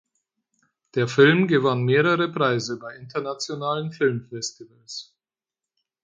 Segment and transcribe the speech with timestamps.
[0.95, 5.15] Der Film gewann mehrere Preise bei internationalen Filmfestivals.